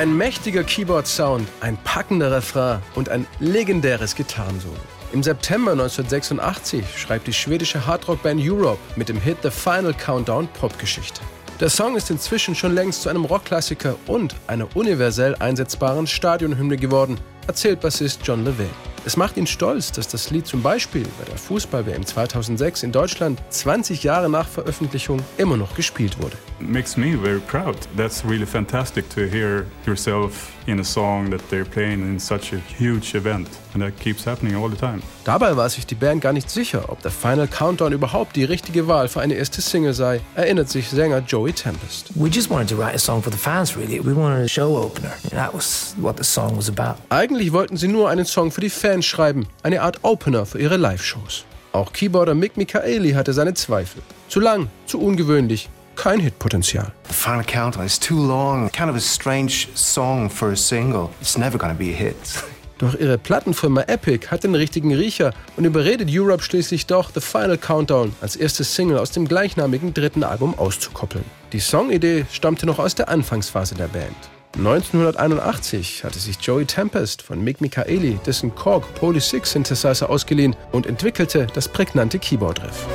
Ein 0.00 0.16
mächtiger 0.16 0.64
Keyboard-Sound, 0.64 1.46
ein 1.60 1.76
packender 1.84 2.32
Refrain 2.32 2.80
und 2.94 3.10
ein 3.10 3.26
legendäres 3.38 4.14
Gitarrensolo. 4.14 4.80
Im 5.12 5.22
September 5.22 5.72
1986 5.72 6.86
schreibt 6.96 7.26
die 7.26 7.34
schwedische 7.34 7.86
Hardrock-Band 7.86 8.40
Europe 8.42 8.78
mit 8.96 9.10
dem 9.10 9.20
Hit 9.20 9.36
The 9.42 9.50
Final 9.50 9.92
Countdown 9.92 10.48
Popgeschichte. 10.58 11.20
Der 11.60 11.68
Song 11.68 11.96
ist 11.96 12.10
inzwischen 12.10 12.54
schon 12.54 12.74
längst 12.74 13.02
zu 13.02 13.10
einem 13.10 13.26
Rockklassiker 13.26 13.96
und 14.06 14.34
einer 14.46 14.74
universell 14.74 15.36
einsetzbaren 15.38 16.06
Stadionhymne 16.06 16.78
geworden, 16.78 17.20
erzählt 17.46 17.82
Bassist 17.82 18.20
John 18.24 18.42
Levine. 18.42 18.89
Es 19.06 19.16
macht 19.16 19.38
ihn 19.38 19.46
stolz, 19.46 19.92
dass 19.92 20.08
das 20.08 20.30
Lied 20.30 20.46
zum 20.46 20.62
Beispiel 20.62 21.06
bei 21.18 21.24
der 21.24 21.38
Fußball-WM 21.38 22.04
2006 22.04 22.82
in 22.82 22.92
Deutschland 22.92 23.40
20 23.48 24.02
Jahre 24.02 24.28
nach 24.28 24.46
Veröffentlichung 24.46 25.22
immer 25.38 25.56
noch 25.56 25.74
gespielt 25.74 26.20
wurde. 26.20 26.36
Makes 26.58 26.98
me 26.98 27.16
very 27.16 27.40
proud. 27.40 27.76
That's 27.96 28.22
really 28.24 28.44
fantastic 28.44 29.08
to 29.14 29.22
hear 29.22 29.64
yourself 29.86 30.52
in 30.66 30.80
a 30.80 30.84
song 30.84 31.30
that 31.30 31.40
they're 31.50 31.64
playing 31.64 32.02
in 32.02 32.20
such 32.20 32.52
a 32.52 32.58
huge 32.78 33.14
event. 33.14 33.48
And 33.74 33.82
that 33.82 33.98
keeps 34.00 34.26
happening 34.26 34.56
all 34.56 34.68
the 34.68 34.76
time. 34.76 35.02
Dabei 35.24 35.56
war 35.56 35.68
sich 35.68 35.86
die 35.86 35.94
Band 35.94 36.22
gar 36.22 36.32
nicht 36.32 36.50
sicher, 36.50 36.88
ob 36.88 37.02
der 37.02 37.10
Final 37.10 37.46
Countdown 37.46 37.92
überhaupt 37.92 38.36
die 38.36 38.44
richtige 38.44 38.88
Wahl 38.88 39.08
für 39.08 39.20
eine 39.20 39.34
erste 39.34 39.60
Single 39.60 39.94
sei, 39.94 40.20
erinnert 40.34 40.68
sich 40.68 40.88
Sänger 40.88 41.20
Joey 41.20 41.52
Tempest. 41.52 42.10
We 42.14 42.28
just 42.28 42.50
wanted 42.50 42.68
to 42.68 42.76
write 42.76 42.94
a 42.94 42.98
song 42.98 43.22
for 43.22 43.32
the 43.32 43.38
fans, 43.38 43.76
really. 43.76 44.00
We 44.04 44.14
wanted 44.16 44.44
a 44.44 44.48
show 44.48 44.76
opener. 44.76 45.12
That 45.30 45.54
was 45.54 45.94
what 45.98 46.18
the 46.18 46.24
song 46.24 46.56
was 46.56 46.68
about. 46.68 47.00
Eigentlich 47.10 47.52
wollten 47.52 47.76
sie 47.76 47.88
nur 47.88 48.08
einen 48.10 48.24
Song 48.24 48.50
für 48.50 48.60
die 48.60 48.70
Fans 48.70 49.06
schreiben, 49.06 49.46
eine 49.62 49.82
Art 49.82 50.00
Opener 50.02 50.46
für 50.46 50.58
ihre 50.58 50.76
Live-Shows. 50.76 51.44
Auch 51.72 51.92
Keyboarder 51.92 52.34
Mick 52.34 52.56
Michaeli 52.56 53.12
hatte 53.12 53.32
seine 53.32 53.54
Zweifel. 53.54 54.02
Zu 54.28 54.40
lang, 54.40 54.68
zu 54.86 55.00
ungewöhnlich, 55.00 55.68
kein 55.94 56.18
Hitpotenzial. 56.18 56.92
The 57.08 57.14
final 57.14 57.44
countdown 57.44 57.84
is 57.84 57.98
too 57.98 58.16
long. 58.16 58.70
Kind 58.72 58.90
of 58.90 58.96
a 58.96 59.00
strange 59.00 59.68
song 59.74 60.28
for 60.30 60.50
a 60.50 60.56
single. 60.56 61.10
It's 61.20 61.36
never 61.36 61.58
gonna 61.58 61.74
be 61.74 61.90
a 61.90 61.96
hit. 61.96 62.16
Doch 62.80 62.98
ihre 62.98 63.18
Plattenfirma 63.18 63.82
Epic 63.82 64.28
hat 64.28 64.42
den 64.42 64.54
richtigen 64.54 64.94
Riecher 64.94 65.34
und 65.58 65.66
überredet 65.66 66.08
Europe 66.10 66.42
schließlich 66.42 66.86
doch, 66.86 67.10
The 67.12 67.20
Final 67.20 67.58
Countdown 67.58 68.14
als 68.22 68.36
erste 68.36 68.64
Single 68.64 68.96
aus 68.96 69.10
dem 69.10 69.28
gleichnamigen 69.28 69.92
dritten 69.92 70.24
Album 70.24 70.58
auszukoppeln. 70.58 71.24
Die 71.52 71.60
Songidee 71.60 72.24
stammte 72.32 72.64
noch 72.64 72.78
aus 72.78 72.94
der 72.94 73.10
Anfangsphase 73.10 73.74
der 73.74 73.88
Band. 73.88 74.16
1981 74.56 76.04
hatte 76.04 76.18
sich 76.18 76.38
Joey 76.40 76.64
Tempest 76.64 77.20
von 77.20 77.44
Mick 77.44 77.60
Michaeli 77.60 78.18
dessen 78.24 78.54
Korg 78.54 78.94
Poly 78.94 79.20
6 79.20 79.52
Synthesizer 79.52 80.08
ausgeliehen 80.08 80.56
und 80.72 80.86
entwickelte 80.86 81.48
das 81.52 81.68
prägnante 81.68 82.18
Keyboard-Riff. 82.18 82.86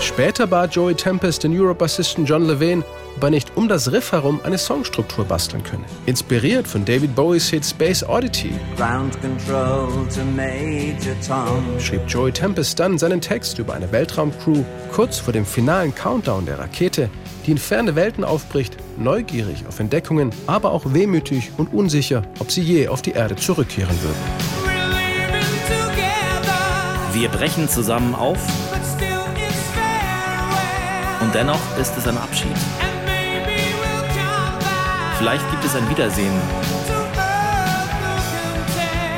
Später 0.00 0.46
bat 0.46 0.74
Joey 0.74 0.94
Tempest 0.94 1.44
den 1.44 1.58
Europe-Bassisten 1.58 2.24
John 2.24 2.46
Levine, 2.46 2.84
ob 3.16 3.22
er 3.24 3.30
nicht 3.30 3.56
um 3.56 3.68
das 3.68 3.92
Riff 3.92 4.12
herum 4.12 4.40
eine 4.44 4.58
Songstruktur 4.58 5.24
basteln 5.24 5.62
könne. 5.62 5.84
Inspiriert 6.06 6.66
von 6.66 6.84
David 6.84 7.14
Bowies 7.14 7.48
Hit 7.48 7.64
Space 7.64 8.02
Oddity 8.02 8.52
schrieb 11.80 12.02
Joey 12.08 12.32
Tempest 12.32 12.78
dann 12.80 12.98
seinen 12.98 13.20
Text 13.20 13.58
über 13.58 13.74
eine 13.74 13.90
Weltraumcrew 13.92 14.64
kurz 14.92 15.18
vor 15.18 15.32
dem 15.32 15.46
finalen 15.46 15.94
Countdown 15.94 16.46
der 16.46 16.58
Rakete, 16.58 17.10
die 17.46 17.52
in 17.52 17.58
ferne 17.58 17.94
Welten 17.94 18.24
aufbricht, 18.24 18.76
neugierig 18.98 19.64
auf 19.68 19.80
Entdeckungen, 19.80 20.30
aber 20.46 20.72
auch 20.72 20.94
wehmütig 20.94 21.50
und 21.56 21.72
unsicher, 21.72 22.22
ob 22.38 22.50
sie 22.50 22.62
je 22.62 22.88
auf 22.88 23.02
die 23.02 23.12
Erde 23.12 23.36
zurückkehren 23.36 23.96
würden. 24.02 24.54
Wir 27.12 27.28
brechen 27.28 27.68
zusammen 27.68 28.14
auf 28.14 28.38
und 31.20 31.34
dennoch 31.34 31.60
ist 31.80 31.96
es 31.96 32.08
ein 32.08 32.18
Abschied. 32.18 32.93
Vielleicht 35.24 35.50
gibt 35.50 35.64
es 35.64 35.74
ein 35.74 35.88
Wiedersehen. 35.88 36.34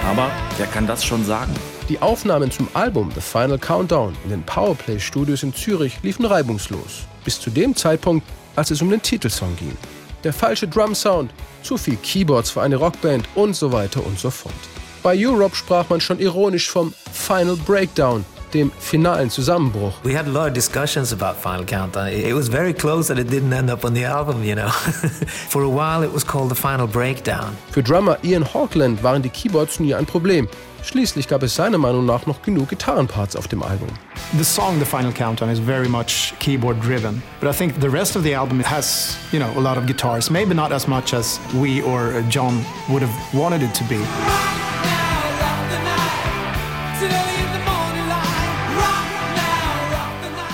Aber 0.09 0.31
wer 0.57 0.67
kann 0.69 0.87
das 0.87 1.05
schon 1.05 1.25
sagen? 1.25 1.53
Die 1.89 2.01
Aufnahmen 2.01 2.53
zum 2.53 2.69
Album 2.75 3.11
The 3.13 3.21
Final 3.21 3.59
Countdown 3.59 4.17
in 4.23 4.31
den 4.31 4.45
Powerplay 4.45 5.01
Studios 5.01 5.43
in 5.43 5.53
Zürich 5.53 5.99
liefen 6.05 6.25
reibungslos. 6.25 7.09
Bis 7.25 7.41
zu 7.41 7.51
dem 7.51 7.75
Zeitpunkt, 7.75 8.25
als 8.55 8.71
es 8.71 8.83
um 8.83 8.91
den 8.91 9.03
Titelsong 9.03 9.57
ging. 9.57 9.77
Der 10.23 10.33
falsche 10.33 10.69
Drum-Sound, 10.69 11.33
zu 11.65 11.77
viel 11.77 11.97
Keyboards 11.97 12.51
für 12.51 12.63
eine 12.63 12.77
Rockband 12.77 13.27
und 13.35 13.57
so 13.57 13.73
weiter 13.73 14.07
und 14.07 14.17
so 14.17 14.31
fort. 14.31 14.55
Bei 15.03 15.17
Europe 15.19 15.57
sprach 15.57 15.89
man 15.89 16.01
schon 16.01 16.21
ironisch 16.21 16.71
vom 16.71 16.95
Final 17.13 17.57
Breakdown, 17.57 18.25
dem 18.57 18.73
finalen 18.79 19.31
Zusammenbruch. 19.31 19.93
We 20.05 20.17
had 20.17 20.27
a 20.27 20.31
lot 20.31 20.49
of 20.49 20.55
discussions 20.55 21.13
about 21.13 21.37
Final 21.37 21.65
Countdown. 21.65 22.09
Uh, 22.09 22.29
it 22.29 22.35
was 22.35 22.49
very 22.49 22.73
close 22.73 23.09
that 23.09 23.19
it 23.19 23.31
didn't 23.31 23.53
end 23.53 23.71
up 23.71 23.85
on 23.85 23.95
the 23.95 24.05
album, 24.05 24.43
you 24.43 24.55
know. 24.55 24.69
For 25.51 25.63
a 25.63 25.69
while 25.69 26.03
it 26.03 26.13
was 26.13 26.25
called 26.25 26.51
the 26.51 26.55
Final 26.55 26.87
Breakdown. 26.87 27.57
Für 27.71 27.83
Drummer 27.83 28.19
Ian 28.25 28.45
Hawkland 28.45 29.03
waren 29.03 29.23
die 29.23 29.29
Keyboards 29.29 29.81
nie 29.81 29.95
ein 29.95 30.07
Problem. 30.07 30.49
Schließlich 30.83 31.27
gab 31.27 31.43
es 31.43 31.55
seiner 31.55 31.79
Meinung 31.79 32.07
nach 32.07 32.27
noch 32.27 32.43
genug 32.43 32.69
Gitarrenparts 32.69 33.35
auf 33.35 33.49
dem 33.49 33.63
Album. 33.63 33.89
The 34.39 34.45
song 34.45 34.79
The 34.79 34.85
Final 34.85 35.13
Countdown 35.13 35.51
is 35.51 35.59
very 35.59 35.89
much 35.89 36.33
keyboard 36.39 36.81
driven, 36.81 37.23
but 37.41 37.53
I 37.53 37.57
think 37.57 37.81
the 37.81 37.91
rest 37.91 38.17
of 38.17 38.23
the 38.23 38.35
album 38.35 38.61
has, 38.61 39.17
you 39.33 39.41
know, 39.41 39.51
a 39.57 39.61
lot 39.61 39.77
of 39.77 39.87
guitars. 39.87 40.31
Maybe 40.31 40.55
not 40.55 40.73
as 40.73 40.87
much 40.87 41.13
as 41.13 41.41
we 41.55 41.83
or 41.83 42.23
John 42.29 42.65
would 42.89 43.03
have 43.03 43.35
wanted 43.35 43.63
it 43.63 43.75
to 43.75 43.85
be. 43.85 44.66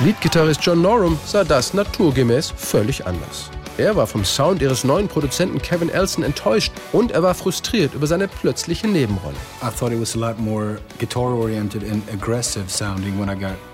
Leadgitarrist 0.05 0.61
John 0.65 0.83
Norum 0.83 1.17
sah 1.25 1.45
das 1.45 1.75
naturgemäß 1.75 2.53
völlig 2.57 3.07
anders. 3.07 3.51
Er 3.79 3.95
war 3.95 4.09
vom 4.09 4.25
Sound 4.25 4.61
ihres 4.61 4.83
neuen 4.83 5.07
Produzenten 5.07 5.63
Kevin 5.63 5.89
Elson 5.89 6.25
enttäuscht 6.25 6.73
und 6.91 7.13
er 7.13 7.23
war 7.23 7.35
frustriert 7.35 7.95
über 7.95 8.09
seine 8.09 8.27
plötzliche 8.27 8.89
Nebenrolle. 8.89 9.37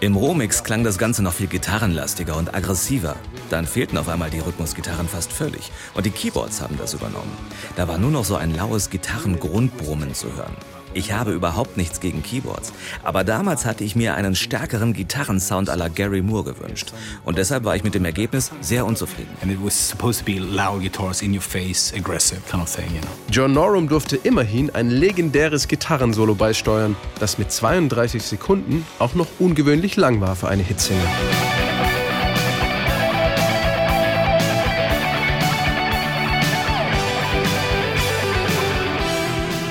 Im 0.01 0.17
Rohmix 0.17 0.63
klang 0.63 0.85
das 0.85 0.99
Ganze 0.99 1.23
noch 1.23 1.33
viel 1.33 1.49
gitarrenlastiger 1.49 2.37
und 2.37 2.55
aggressiver. 2.55 3.17
Dann 3.49 3.67
fehlten 3.67 3.97
auf 3.97 4.09
einmal 4.09 4.29
die 4.29 4.41
Rhythmusgitarren 4.41 5.09
fast 5.09 5.33
völlig 5.33 5.73
und 5.95 6.05
die 6.05 6.11
Keyboards 6.11 6.61
haben 6.61 6.77
das 6.79 6.93
übernommen. 6.93 7.37
Da 7.75 7.89
war 7.89 7.97
nur 7.97 8.11
noch 8.11 8.27
so 8.27 8.37
ein 8.37 8.55
laues 8.55 8.91
Gitarrengrundbrummen 8.91 10.13
zu 10.13 10.27
hören. 10.37 10.55
Ich 10.99 11.13
habe 11.13 11.31
überhaupt 11.31 11.77
nichts 11.77 12.01
gegen 12.01 12.25
Keyboards, 12.25 12.73
aber 13.05 13.23
damals 13.23 13.65
hatte 13.65 13.85
ich 13.85 13.95
mir 13.95 14.17
einen 14.17 14.35
stärkeren 14.35 14.95
Gitarrensound 14.95 15.71
à 15.71 15.77
la 15.77 15.87
Gary 15.87 16.23
Moore 16.23 16.53
gewünscht 16.53 16.93
und 17.25 17.39
deshalb 17.39 17.63
war 17.63 17.77
ich 17.77 17.85
mit 17.85 17.95
dem 17.95 18.05
Ergebnis 18.05 18.51
sehr 18.61 18.85
unzufrieden. 18.85 19.31
John 23.31 23.53
Norum 23.53 23.89
durfte 23.89 24.17
immerhin 24.17 24.75
ein 24.75 24.91
legendäres 24.91 25.69
Gitarrensolo 25.69 26.35
beisteuern, 26.35 26.97
das 27.21 27.39
mit 27.39 27.53
32 27.53 28.21
Sekunden 28.21 28.85
auch 28.99 29.15
noch 29.15 29.29
ungewöhnlich 29.39 29.95
lang 29.95 30.21
war 30.21 30.35
für 30.35 30.49
eine 30.49 30.65
Hitsingle. 30.65 31.07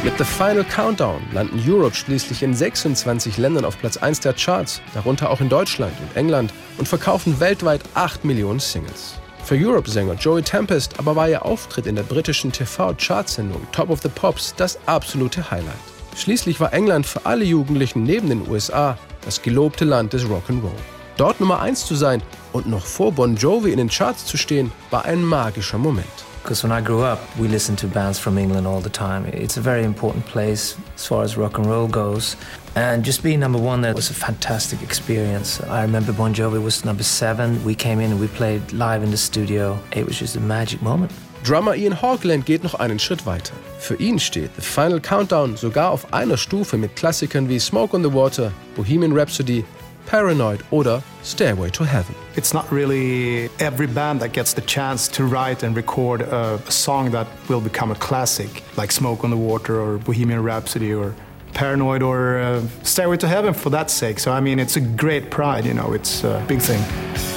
Mit 0.08 0.18
The 0.18 0.24
Final 0.24 0.64
Countdown 0.64 1.20
landen 1.34 1.62
Europe 1.68 1.94
schließlich 1.94 2.42
in 2.42 2.54
26 2.54 3.38
Ländern 3.38 3.66
auf 3.66 3.78
Platz 3.78 3.98
1 3.98 4.22
der 4.22 4.32
Charts, 4.32 4.80
darunter 4.94 5.30
auch 5.30 5.42
in 5.42 5.50
Deutschland 5.50 5.92
und 6.00 6.16
England, 6.16 6.54
und 6.78 6.88
verkaufen 6.88 7.42
weltweit 7.42 7.82
8 7.94 8.24
Millionen 8.24 8.62
Singles. 8.62 9.16
Für 9.44 9.56
Europe-Sänger 9.56 10.14
Joey 10.14 10.44
Tempest 10.44 10.98
aber 10.98 11.18
war 11.18 11.28
ihr 11.28 11.44
Auftritt 11.44 11.88
in 11.88 11.96
der 11.96 12.04
britischen 12.04 12.54
TV-Chartsendung 12.54 13.68
Top 13.74 13.90
of 13.90 14.02
the 14.02 14.08
Pops 14.08 14.56
das 14.56 14.80
absolute 14.86 15.52
Highlight. 15.52 15.76
Schließlich 16.16 16.62
war 16.62 16.72
England 16.72 17.06
für 17.06 17.26
alle 17.26 17.44
Jugendlichen 17.44 18.04
neben 18.04 18.30
den 18.30 18.50
USA 18.50 18.98
das 19.26 19.42
gelobte 19.42 19.84
Land 19.84 20.14
des 20.14 20.24
Rock'n'Roll. 20.24 20.72
Dort 21.18 21.42
Nummer 21.42 21.60
1 21.60 21.86
zu 21.86 21.96
sein 21.96 22.22
und 22.58 22.68
noch 22.68 22.86
vor 22.86 23.12
Bon 23.12 23.36
Jovi 23.36 23.72
in 23.72 23.78
den 23.78 23.90
Charts 23.90 24.26
zu 24.26 24.38
stehen, 24.38 24.72
war 24.90 25.06
ein 25.06 25.24
magischer 25.24 25.78
Moment. 25.78 26.08
Because 26.42 26.64
when 26.64 26.72
I 26.72 26.82
grew 26.82 27.04
up, 27.04 27.20
we 27.38 27.48
listened 27.48 27.78
to 27.80 27.88
bands 27.88 28.18
from 28.18 28.38
England 28.38 28.66
all 28.66 28.82
the 28.82 28.90
time. 28.90 29.26
It's 29.34 29.58
a 29.58 29.62
very 29.62 29.84
important 29.84 30.26
place 30.26 30.78
as 30.96 31.06
far 31.06 31.24
as 31.24 31.38
rock 31.38 31.58
and 31.58 31.68
roll 31.68 31.88
goes. 31.88 32.38
And 32.74 33.04
just 33.04 33.22
being 33.22 33.40
number 33.40 33.60
one 33.60 33.82
there 33.82 33.94
was 33.94 34.10
a 34.10 34.14
fantastic 34.14 34.82
experience. 34.82 35.62
I 35.70 35.82
remember 35.82 36.14
Bon 36.14 36.34
Jovi 36.34 36.64
was 36.64 36.86
number 36.86 37.04
seven. 37.04 37.62
We 37.66 37.76
came 37.76 38.00
in 38.00 38.12
and 38.12 38.20
we 38.22 38.28
played 38.28 38.72
live 38.72 39.04
in 39.04 39.12
the 39.12 39.18
studio. 39.18 39.78
It 39.92 40.06
was 40.06 40.18
just 40.18 40.38
a 40.38 40.40
magic 40.40 40.82
moment. 40.82 41.12
Drummer 41.44 41.76
Ian 41.76 42.02
Hawkland 42.02 42.46
geht 42.46 42.64
noch 42.64 42.76
einen 42.76 43.00
Schritt 43.00 43.26
weiter. 43.26 43.54
Für 43.80 43.96
ihn 43.96 44.18
steht 44.18 44.52
The 44.56 44.62
Final 44.62 45.00
Countdown 45.00 45.58
sogar 45.58 45.92
auf 45.92 46.14
einer 46.14 46.38
Stufe 46.38 46.78
mit 46.78 46.96
Klassikern 46.96 47.48
wie 47.50 47.60
Smoke 47.60 47.96
on 47.96 48.04
the 48.04 48.14
Water, 48.14 48.52
Bohemian 48.76 49.12
Rhapsody 49.12 49.64
Paranoid 50.08 50.64
oder 50.72 51.04
Stairway 51.22 51.70
to 51.72 51.84
Heaven. 51.84 52.16
It's 52.36 52.54
not 52.54 52.72
really 52.72 53.50
every 53.60 53.88
band 53.88 54.22
that 54.22 54.32
gets 54.32 54.54
the 54.54 54.62
chance 54.62 55.08
to 55.10 55.26
write 55.26 55.64
and 55.64 55.76
record 55.76 56.22
a, 56.22 56.60
song 56.72 57.12
that 57.12 57.28
will 57.50 57.62
become 57.62 57.92
a 57.92 57.96
classic, 57.96 58.64
like 58.78 58.92
Smoke 58.92 59.24
on 59.24 59.30
the 59.30 59.38
Water 59.38 59.80
or 59.80 59.98
Bohemian 59.98 60.42
Rhapsody 60.42 60.94
or 60.94 61.14
Paranoid 61.54 62.02
or 62.02 62.40
uh, 62.40 62.62
Stairway 62.84 63.18
to 63.18 63.28
Heaven 63.28 63.54
for 63.54 63.70
that 63.72 63.92
sake. 63.92 64.20
So, 64.20 64.32
I 64.32 64.40
mean, 64.40 64.60
it's 64.60 64.78
a 64.78 64.82
great 64.82 65.30
pride, 65.30 65.66
you 65.66 65.74
know, 65.74 65.94
it's 65.94 66.24
a 66.24 66.44
big 66.48 66.62
thing. 66.62 67.37